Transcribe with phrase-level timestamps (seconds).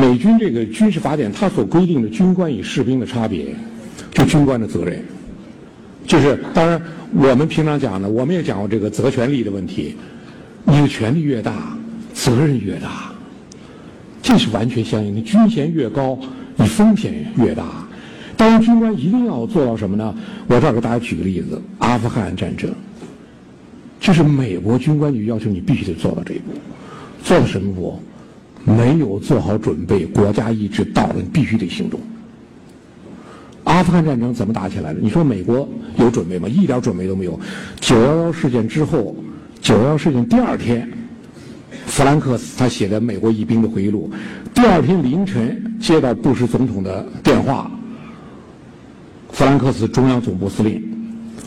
[0.00, 3.54] 美军这个军事法典，它所规定的军官与士兵的差别，
[4.12, 5.04] 就军官的责任，
[6.06, 6.80] 就是当然
[7.12, 9.94] 我们平常讲的，我们也讲过这个责权利的问题，
[10.64, 11.76] 你的权力越大，
[12.14, 13.12] 责任越大，
[14.22, 15.20] 这是完全相应的。
[15.20, 16.18] 军衔越高，
[16.56, 17.64] 你风险越大。
[18.38, 20.14] 当然，军官一定要做到什么呢？
[20.46, 22.70] 我这儿给大家举个例子：阿富汗战争，
[24.00, 26.52] 这是美国军官局要求你必须得做到这一步，
[27.22, 28.02] 做到什么步？
[28.64, 31.98] 没有做好准备，国家意志到了，你必须得行动。
[33.64, 35.00] 阿富汗战争怎么打起来的？
[35.00, 36.48] 你说美国有准备吗？
[36.48, 37.38] 一点准备都没有。
[37.78, 39.14] 九幺幺事件之后，
[39.60, 40.90] 九幺幺事件第二天，
[41.86, 44.10] 弗兰克斯他写的美国义兵的回忆录，
[44.54, 47.70] 第二天凌晨接到布什总统的电话，
[49.30, 50.82] 弗兰克斯中央总部司令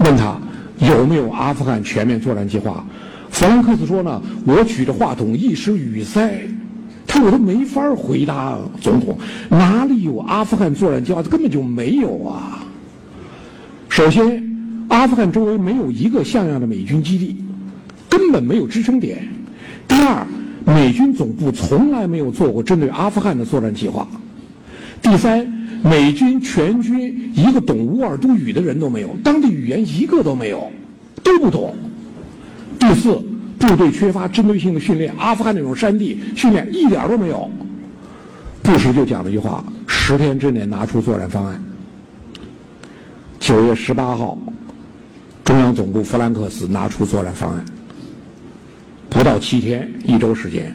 [0.00, 0.38] 问他
[0.78, 2.84] 有没有阿富汗全面作战计划。
[3.30, 6.48] 弗兰克斯说呢，我举着话筒一时语塞。
[7.12, 11.20] 他我都没法回答总统，哪里有阿富汗作战计划？
[11.24, 12.64] 根本就没有啊！
[13.88, 17.36] 首先，阿富汗周围没有一个像样的美军基地，
[18.08, 19.26] 根本没有支撑点。
[19.88, 20.24] 第二，
[20.64, 24.06] 美军总部从来没有做过针对阿富汗的作战计划。
[25.02, 25.44] 第三，
[25.82, 30.70] 美军全军一个懂乌尔都语的人都没有，当地语言一个都没有，
[31.24, 31.74] 都不懂。
[32.78, 33.20] 第四。
[33.60, 37.48] 部队缺乏针对性的训练，阿富汗那种山地训练一点都没有。
[38.62, 41.62] 布什就讲了一句话：十天之内拿出作战方案。
[43.38, 44.38] 九月十八号，
[45.44, 47.64] 中央总部弗兰克斯拿出作战方案，
[49.10, 50.74] 不到七天，一周时间，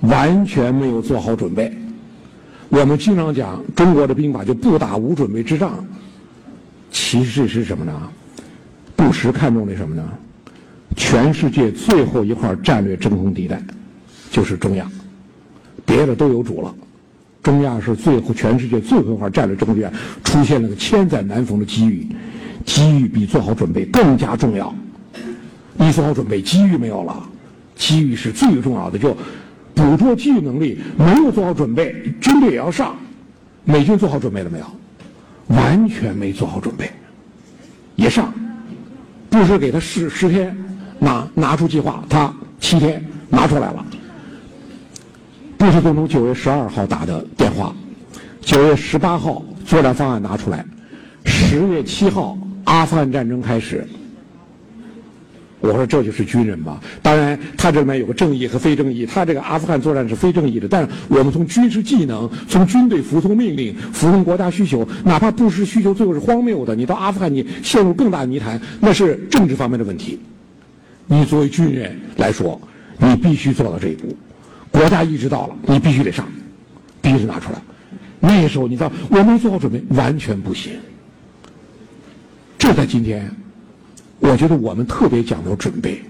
[0.00, 1.70] 完全没有做好准备。
[2.70, 5.84] 我们经常讲中国的兵法就不打无准备之仗，
[6.90, 7.92] 其实是什么呢？
[8.96, 10.02] 布什看中的什么呢？
[10.96, 13.62] 全世界最后一块战略真空地带，
[14.30, 14.86] 就是中亚，
[15.86, 16.74] 别的都有主了，
[17.42, 19.92] 中亚是最后全世界最后一块战略真空地带，
[20.24, 22.06] 出现了个千载难逢的机遇，
[22.66, 24.74] 机遇比做好准备更加重要。
[25.74, 27.22] 你做好准备，机遇没有了，
[27.76, 29.16] 机遇是最重要的，就
[29.74, 32.94] 捕捉机遇能力没有做好准备，军队也要上，
[33.64, 34.66] 美军做好准备了没有？
[35.56, 36.90] 完全没做好准备，
[37.96, 38.32] 也上，
[39.30, 40.54] 不是给他十十天。
[41.00, 43.84] 拿拿出计划，他七天拿出来了。
[45.58, 47.74] 布什总统九月十二号打的电话，
[48.40, 50.64] 九月十八号作战方案拿出来，
[51.24, 53.84] 十月七号阿富汗战争开始。
[55.60, 56.80] 我说这就是军人嘛。
[57.02, 59.04] 当然，他这里面有个正义和非正义。
[59.04, 70.18] 他这个阿富汗作战是非正义的，但是我们从军事技能、从军队服从命令、服从国家需求，哪怕布什需求最后是荒谬的，你到阿富汗你陷入更大的泥潭，那是政治方面的问题。
[71.12, 72.60] 你作为军人来说，
[72.96, 74.16] 你必须做到这一步。
[74.70, 76.24] 国家意识到了，你必须得上，
[77.02, 77.60] 必须拿出来。
[78.20, 80.70] 那时候你知道，我没做好准备，完全不行。
[82.56, 83.28] 这在今天，
[84.20, 86.00] 我觉得我们特别讲究准备，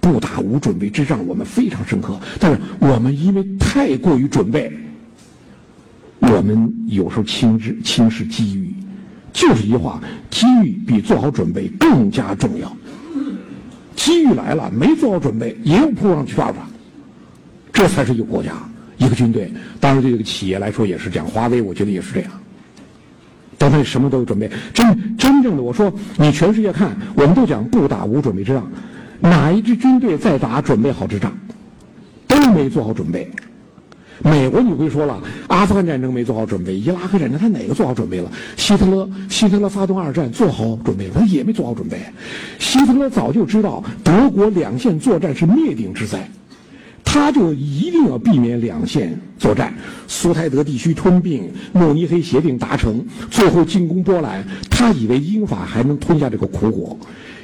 [0.00, 2.16] 不打无准备之仗，我们非常深刻。
[2.38, 4.72] 但是我们因为太过于准备，
[6.20, 8.72] 我们有时候轻视轻视机遇，
[9.32, 12.72] 就是一句话：机遇比做好准备更加重要。
[13.96, 16.62] 机遇来了，没做好准备，也要扑上去抓抓。
[17.72, 18.52] 这才是一个国家，
[18.98, 19.50] 一个军队。
[19.80, 21.26] 当然，对这个企业来说也是这样。
[21.26, 22.30] 华为，我觉得也是这样。
[23.58, 28.70] 但他什么都有准备，真真正的，我说你全世界看，我们都讲不打无准备之仗，
[29.18, 31.32] 哪一支军队在打准备好之仗，
[32.28, 33.30] 都没做好准备。
[34.22, 38.30] 美国，你会说了，阿富汗战争没做好准备，伊拉克战争他哪个做好准备了？
[38.56, 41.98] 希特勒，希特勒发动二战做好准备了，他也没做好准备。
[42.58, 46.28] 希特勒早就知道德国两线作战是灭顶之灾，
[47.04, 49.74] 他就一定要避免两线作战。
[50.08, 56.98] 苏台德地区吞并，慕尼黑协定达成，最后进攻波兰，他以为英法还能吞下这个苦果。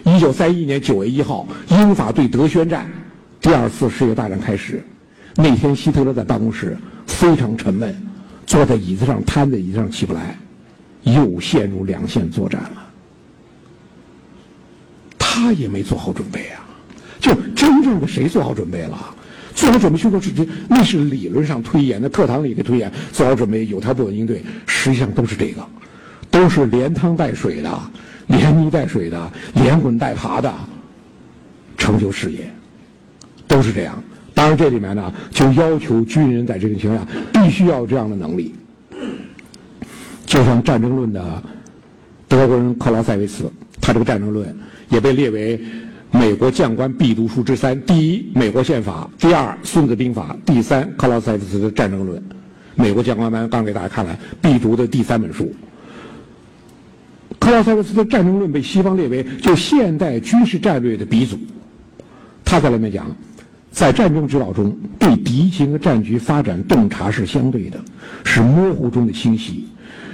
[0.05, 2.91] 一九三一年九月一号，英法对德宣战，
[3.41, 4.83] 第二次世界大战开始。
[5.35, 6.77] 那天，希特勒在办公室
[7.07, 7.95] 非常沉闷，
[8.47, 10.39] 坐在椅子上，瘫在椅子上起不来，
[11.03, 12.89] 又陷入两线作战了。
[15.19, 16.61] 他也没做好准备啊！
[17.19, 18.99] 就真正的谁做好准备了？
[19.55, 22.93] 做好准备去做事情，那是理论上推演的，课堂里的推演。
[23.13, 25.67] 做好准备，有条不紊应对，实际上都是这个，
[26.31, 27.81] 都是连汤带水的，
[28.27, 30.53] 连泥带水的，连滚带爬的，
[31.79, 32.53] 成就事业，
[33.49, 34.03] 都是这样。
[34.43, 38.53] 当然，这里面呢，就要求军人在这种情况下必须要这样的能力。
[40.27, 41.41] 就像《战争论》的
[42.27, 43.49] 德国人克劳塞维茨，
[43.81, 44.49] 他这个《战争论》
[44.89, 45.61] 也被列为
[46.11, 52.19] 美国将官必读书之三：第一，美国宪法；第二，孙子兵法；第三，克劳塞维茨的《战争论》。
[52.75, 55.55] 美国将官班刚给大家看了必读的第三本书。
[57.39, 61.39] 克劳塞维茨的《战争论》被西方列为就现代军事战略的鼻祖。
[62.45, 63.07] 他在里面讲，
[63.73, 67.81] 在战争指导中，对敌情和战局发展洞察是相对的，
[68.23, 69.67] 是模糊中的清晰。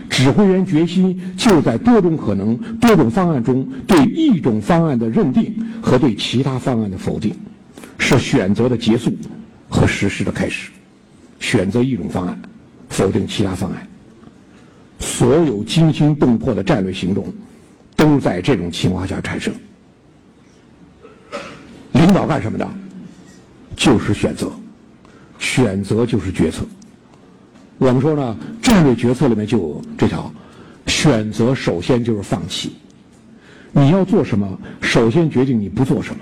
[0.08, 7.34] 指挥员决心就在多种可能、多种方案中，对一种方案的认定和对其他方案的否定，
[7.98, 9.12] 是选择的结束
[9.68, 10.70] 和实施的开始。
[11.40, 12.40] 选择一种方案，
[12.88, 13.86] 否定其他方案。
[15.00, 17.26] 所有惊心动魄的战略行动，
[17.96, 19.52] 都在这种情况下产生。
[21.92, 22.68] 领导干什么的？
[23.88, 24.52] 就是选择，
[25.38, 26.62] 选择就是决策。
[27.78, 30.30] 我们说呢，战略决策里面就有这条：
[30.86, 32.72] 选择首先就是放弃。
[33.72, 36.20] 你要做什么，首先决定你不做什么。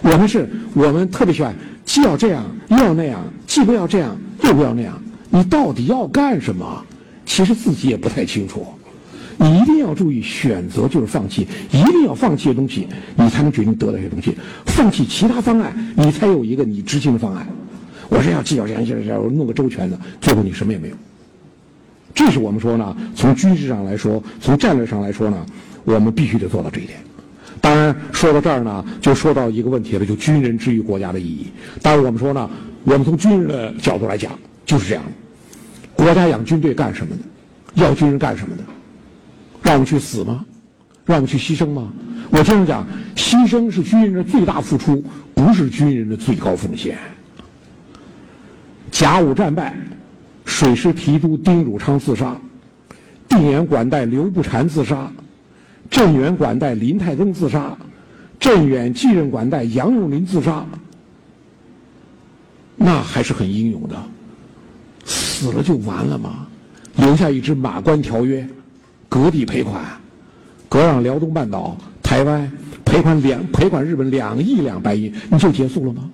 [0.00, 4.98] 我们是，我们特别喜欢既要这样又要那样，既不要这样又不要那样。
[5.28, 6.82] 你到底要干什么？
[7.26, 8.66] 其实自己也不太清楚。
[9.44, 14.34] 你一定要注意，选择就是放弃，一定要放弃的东西，你才能决定得到一些东西。
[14.64, 17.46] 放弃其他方案，你才有一个你执行的方案。
[18.08, 20.96] 我是要计较这样这样这，我弄个周全的，最后你什么也没有。
[22.14, 25.44] 这是我们说呢，从军事上来说，从战略上来说呢，
[25.84, 26.98] 我们必须得做到这一点。
[27.60, 31.48] 当然，说到这儿呢，就说到一个问题了，就军人之于国家的意义。
[31.82, 32.48] 当然，我们说呢，
[32.84, 34.32] 我们从军人的角度来讲，
[34.64, 35.04] 就是这样。
[35.92, 37.22] 国家养军队干什么的？
[37.74, 38.62] 要军人干什么的？
[39.74, 40.46] 让我去死吗？
[41.04, 41.92] 让我去牺牲吗？
[42.30, 42.86] 我经常讲，
[43.16, 45.02] 牺牲是军人的最大付出，
[45.34, 46.96] 不是军人的最高奉献。
[48.92, 49.76] 甲午战败，
[50.44, 52.36] 水师提督丁汝昌自杀，
[53.28, 55.10] 定远管带刘步蟾自杀，
[55.90, 57.76] 镇远管带林泰宗自杀，
[58.38, 60.64] 镇远继任管带杨永林自杀，
[62.76, 64.00] 那还是很英勇的。
[65.04, 66.46] 死了就完了吗？
[66.94, 68.48] 留下一支马关条约，
[69.14, 69.80] 割地赔款，
[70.68, 72.50] 割让辽东半岛、台湾，
[72.84, 76.10] 赔款两赔款日本两亿两白银，你就结束了吗？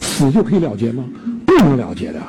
[0.00, 1.04] 死就可以了结吗？
[1.46, 2.20] 不能了结的。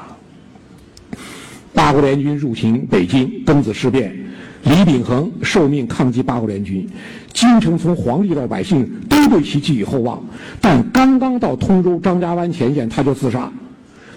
[1.74, 4.16] 八国联军入侵北京，庚子事变，
[4.64, 6.88] 李秉衡受命抗击八国联军，
[7.34, 10.24] 京城从皇帝到百姓都对其寄予厚望。
[10.62, 13.52] 但刚刚到通州张家湾前线，他就自杀，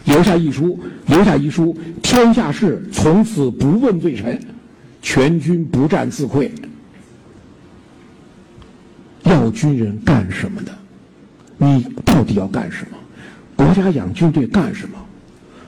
[0.05, 4.39] 留下遗书，留下遗书：天下事从此不问罪臣，
[5.03, 6.51] 全军不战自溃。
[9.25, 10.73] 要军人干什么的？
[11.59, 12.97] 你到底要干什么？
[13.55, 14.99] 国家养军队干什么？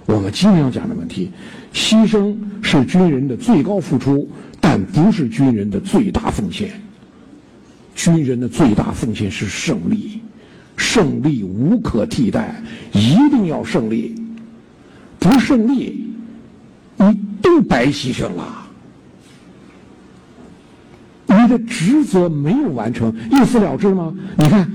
[0.07, 1.31] 我们经常讲的问题：
[1.73, 4.29] 牺牲是军人的最高付出，
[4.61, 6.71] 但不是军人的最大奉献。
[7.95, 10.21] 军人的最大奉献是胜利，
[10.77, 12.61] 胜利无可替代，
[12.93, 14.15] 一定要胜利。
[15.19, 16.11] 不胜利，
[16.97, 18.64] 你都白牺牲了，
[21.45, 24.13] 你的职责没有完成，一死了之吗？
[24.37, 24.69] 你看，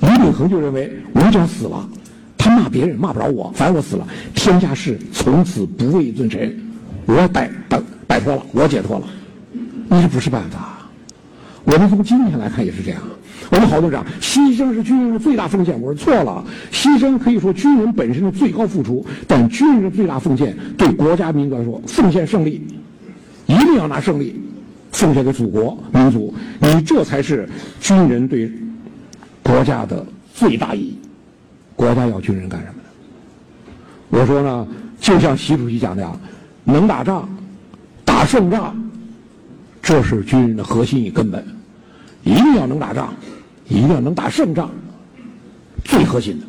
[0.00, 1.88] 李秉衡就认为我只要死了。
[2.36, 6.56] 他骂别人骂不着我，反正我死了，天下事从此不畏罪臣，
[7.06, 9.06] 我摆摆摆脱了，我解脱了，
[9.88, 10.78] 那这不是办法。
[11.64, 13.00] 我们从今天来看也是这样。
[13.50, 16.44] 我们好多人讲牺牲是军人的最大奉献，我说错了。
[16.70, 22.62] 牺牲可以说军人本身的最高付出，但军人的最大奉献对国家民族来说，奉献胜利，
[23.46, 24.40] 一定要拿胜利
[24.92, 27.48] 奉献给祖国民族，你这才是
[27.80, 28.50] 军人对
[29.42, 30.04] 国家的
[30.34, 30.98] 最大意义。
[31.76, 34.18] 国家要军人干什么的？
[34.18, 34.66] 我说呢，
[35.00, 36.10] 就像习主席讲的呀，
[36.64, 37.28] 能打仗，
[38.04, 38.74] 打胜仗，
[39.80, 41.46] 这是军人的核心与根本，
[42.24, 43.14] 一定要能打仗，
[43.68, 44.70] 一定要能打胜仗，
[45.84, 46.46] 最核心的。